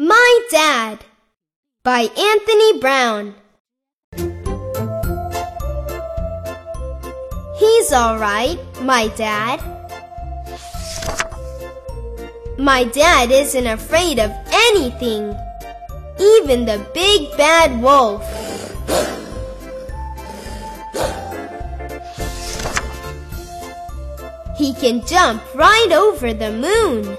[0.00, 1.04] My Dad
[1.82, 3.34] by Anthony Browne.
[7.58, 9.58] He's alright, my dad.
[12.58, 15.34] My dad isn't afraid of anything,
[16.20, 18.22] even the big bad wolf.
[24.56, 27.16] He can jump right over the moon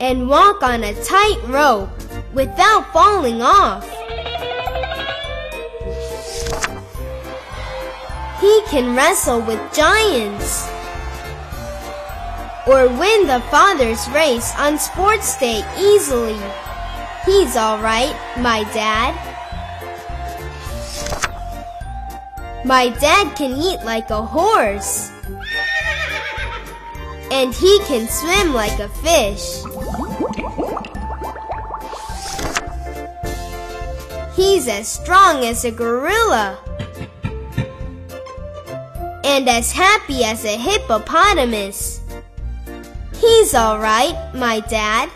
[0.00, 1.90] and walk on a tight rope
[2.32, 3.88] without falling off.
[8.40, 10.66] He can wrestle with giants
[12.66, 16.40] or win the father's race on sports day easily.
[17.26, 19.14] He's alright, my dad.
[22.64, 25.10] My dad can eat like a horse.
[27.32, 29.62] And he can swim like a fish.
[34.34, 36.58] He's as strong as a gorilla.
[39.24, 42.00] And as happy as a hippopotamus.
[43.20, 45.10] He's alright, my dad.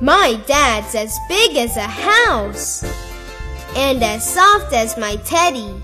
[0.00, 2.84] My dad's as big as a house
[3.76, 5.74] and as soft as my teddy.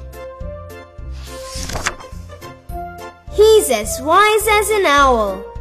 [3.32, 5.55] He's as wise as an owl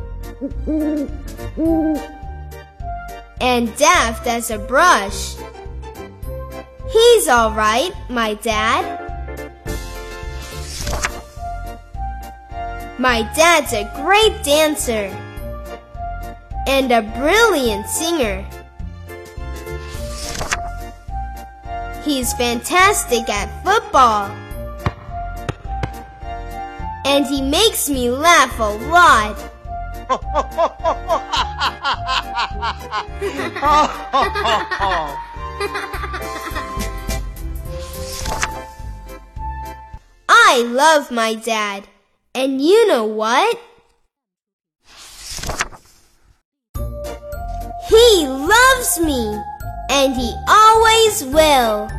[3.42, 5.36] and daft as a brush.
[6.92, 9.02] He's alright, my dad.
[12.98, 15.12] My dad's a great dancer
[16.68, 18.46] and a brilliant singer.
[22.04, 24.30] He's fantastic at football.
[27.06, 29.55] And he makes me laugh a lot.
[40.30, 41.88] I love my dad.
[42.34, 43.60] And you know what?
[47.90, 49.42] He loves me,
[49.90, 51.90] and he always will.